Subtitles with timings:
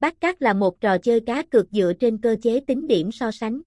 [0.00, 3.30] Bát cát là một trò chơi cá cược dựa trên cơ chế tính điểm so
[3.30, 3.60] sánh.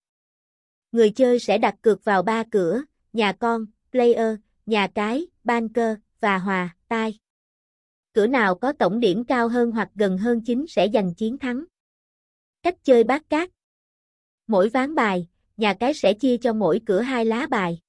[0.92, 2.82] Người chơi sẽ đặt cược vào ba cửa,
[3.14, 7.20] nhà con, player, nhà cái, banker, và hòa, tai.
[8.14, 11.64] Cửa nào có tổng điểm cao hơn hoặc gần hơn chính sẽ giành chiến thắng.
[12.64, 13.50] Cách chơi bát cát
[14.48, 15.28] Mỗi ván bài,
[15.58, 17.80] nhà cái sẽ chia cho mỗi cửa hai lá bài.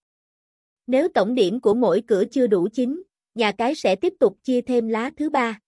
[0.86, 3.02] Nếu tổng điểm của mỗi cửa chưa đủ chính,
[3.34, 5.60] nhà cái sẽ tiếp tục chia thêm lá thứ ba.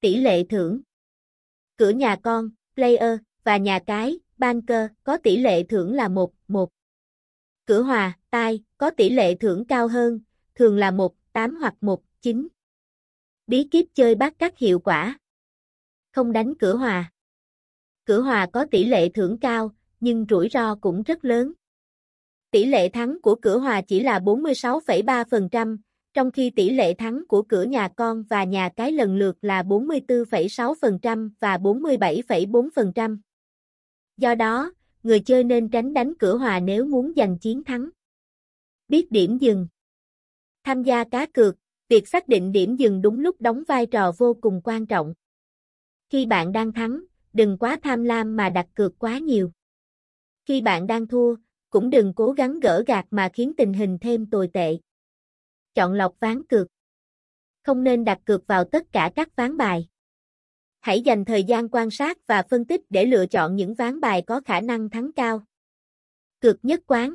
[0.00, 0.80] Tỷ lệ thưởng
[1.76, 6.70] Cửa nhà con, player, và nhà cái, banker, có tỷ lệ thưởng là 1, 1.
[7.66, 10.20] Cửa hòa, tai, có tỷ lệ thưởng cao hơn,
[10.54, 12.48] thường là 1, 8 hoặc 1, 9.
[13.46, 15.18] Bí kíp chơi bắt cát hiệu quả.
[16.12, 17.12] Không đánh cửa hòa.
[18.04, 21.52] Cửa hòa có tỷ lệ thưởng cao, nhưng rủi ro cũng rất lớn.
[22.50, 25.76] Tỷ lệ thắng của cửa hòa chỉ là 46,3%,
[26.16, 29.62] trong khi tỷ lệ thắng của cửa nhà con và nhà cái lần lượt là
[29.62, 33.18] 44,6% và 47,4%.
[34.16, 37.88] Do đó, người chơi nên tránh đánh cửa hòa nếu muốn giành chiến thắng.
[38.88, 39.66] Biết điểm dừng
[40.64, 41.56] Tham gia cá cược,
[41.88, 45.14] việc xác định điểm dừng đúng lúc đóng vai trò vô cùng quan trọng.
[46.10, 47.00] Khi bạn đang thắng,
[47.32, 49.50] đừng quá tham lam mà đặt cược quá nhiều.
[50.46, 51.36] Khi bạn đang thua,
[51.70, 54.78] cũng đừng cố gắng gỡ gạt mà khiến tình hình thêm tồi tệ.
[55.76, 56.66] Chọn lọc ván cược.
[57.62, 59.88] Không nên đặt cược vào tất cả các ván bài.
[60.80, 64.22] Hãy dành thời gian quan sát và phân tích để lựa chọn những ván bài
[64.26, 65.44] có khả năng thắng cao.
[66.40, 67.14] Cược nhất quán.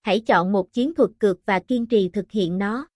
[0.00, 2.88] Hãy chọn một chiến thuật cược và kiên trì thực hiện nó.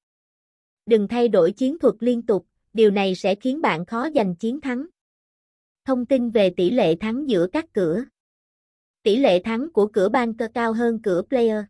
[0.87, 4.61] Đừng thay đổi chiến thuật liên tục, điều này sẽ khiến bạn khó giành chiến
[4.61, 4.87] thắng.
[5.85, 8.05] Thông tin về tỷ lệ thắng giữa các cửa.
[9.03, 11.65] Tỷ lệ thắng của cửa banker cao hơn cửa player.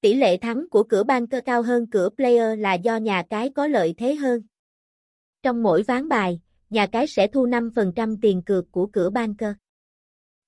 [0.00, 3.66] Tỷ lệ thắng của cửa banker cao hơn cửa player là do nhà cái có
[3.66, 4.42] lợi thế hơn.
[5.42, 9.52] Trong mỗi ván bài, nhà cái sẽ thu 5% tiền cược của cửa banker.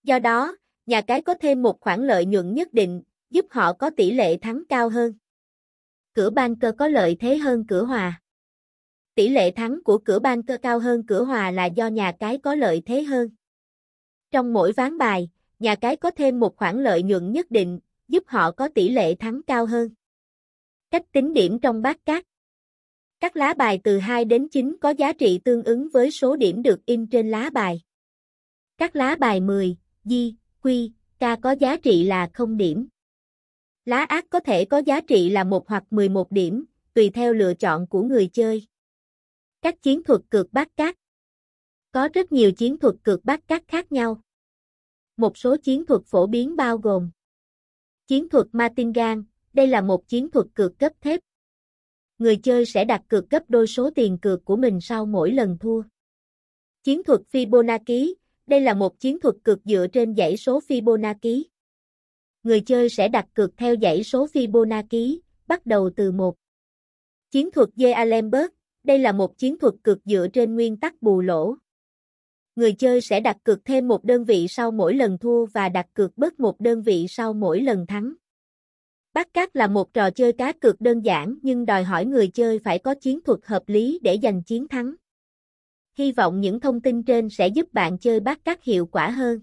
[0.03, 3.91] Do đó, nhà cái có thêm một khoản lợi nhuận nhất định, giúp họ có
[3.91, 5.13] tỷ lệ thắng cao hơn.
[6.15, 8.21] Cửa banker có lợi thế hơn cửa hòa.
[9.15, 12.55] Tỷ lệ thắng của cửa banker cao hơn cửa hòa là do nhà cái có
[12.55, 13.31] lợi thế hơn.
[14.31, 18.23] Trong mỗi ván bài, nhà cái có thêm một khoản lợi nhuận nhất định, giúp
[18.27, 19.95] họ có tỷ lệ thắng cao hơn.
[20.91, 22.25] Cách tính điểm trong bát cát
[23.21, 26.63] Các lá bài từ 2 đến 9 có giá trị tương ứng với số điểm
[26.63, 27.81] được in trên lá bài.
[28.79, 32.89] Các lá bài 10, Di, Quy, ca có giá trị là 0 điểm.
[33.85, 36.65] Lá ác có thể có giá trị là 1 hoặc 11 điểm,
[36.95, 38.67] tùy theo lựa chọn của người chơi.
[39.63, 40.97] Các chiến thuật cược bát cát
[41.93, 44.21] Có rất nhiều chiến thuật cược bát cát khác nhau.
[45.17, 47.11] Một số chiến thuật phổ biến bao gồm
[48.13, 51.21] Chiến thuật Martingan, đây là một chiến thuật cược cấp thép.
[52.19, 55.59] Người chơi sẽ đặt cược gấp đôi số tiền cược của mình sau mỗi lần
[55.61, 55.83] thua.
[56.83, 58.15] Chiến thuật Fibonacci,
[58.47, 61.43] đây là một chiến thuật cược dựa trên dãy số Fibonacci.
[62.43, 66.37] Người chơi sẽ đặt cược theo dãy số Fibonacci, bắt đầu từ 1.
[67.31, 68.49] Chiến thuật D'Alembert,
[68.85, 71.55] đây là một chiến thuật cược dựa trên nguyên tắc bù lỗ.
[72.57, 75.87] Người chơi sẽ đặt cược thêm một đơn vị sau mỗi lần thua và đặt
[75.95, 78.15] cược bớt một đơn vị sau mỗi lần thắng.
[79.15, 82.59] Bắt cát là một trò chơi cá cược đơn giản nhưng đòi hỏi người chơi
[82.59, 84.95] phải có chiến thuật hợp lý để giành chiến thắng.
[85.99, 89.41] Hy vọng những thông tin trên sẽ giúp bạn chơi bát cát hiệu quả hơn.